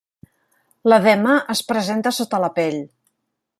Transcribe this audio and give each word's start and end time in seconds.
L'edema 0.91 1.35
es 1.55 1.63
presenta 1.73 2.15
sota 2.21 2.43
la 2.47 2.53
pell. 2.59 2.83